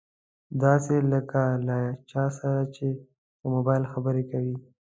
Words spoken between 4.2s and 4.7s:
کوي.